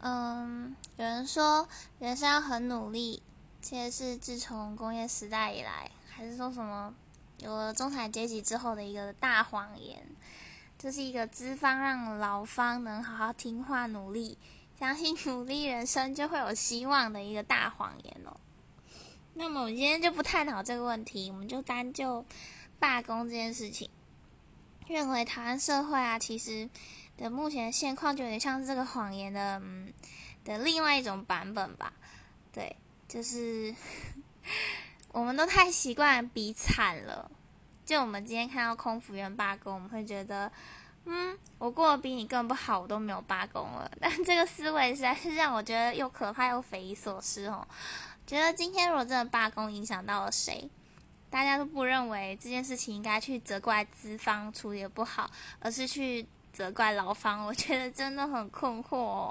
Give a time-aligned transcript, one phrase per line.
[0.00, 3.20] 嗯，有人说人生要很努力，
[3.60, 6.94] 这是自从工业时代以来，还是说什么
[7.38, 10.06] 有了中产阶级之后的一个大谎言。
[10.78, 14.38] 这是一个资方让劳方能好好听话、努力，
[14.78, 18.36] 相信努力，人生就会有希望的一个大谎言哦。
[19.34, 22.24] 那么我们今天就不探讨这个问题，我们就单就
[22.78, 23.90] 罢工这件事情，
[24.86, 26.70] 认为台湾社会啊，其实。
[27.18, 29.92] 的目前现况就有点像是这个谎言的，嗯，
[30.44, 31.92] 的另外一种版本吧。
[32.52, 32.76] 对，
[33.08, 33.74] 就是
[35.10, 37.28] 我们都太习惯比惨了。
[37.84, 40.50] 就我们今天看到空服员罢工，我们会觉得，
[41.06, 43.90] 嗯，我过得比你更不好，我都没有罢工了。
[44.00, 47.66] 但这个思维实在是让我觉得又可怕又匪夷所思哦。
[48.26, 50.70] 觉得今天如果真的罢工影响到了谁，
[51.28, 56.24] 大家都不认为这件事情应该去责怪资方处理的不好，而是去。
[56.52, 59.26] 责怪老方，我觉得真的很困惑。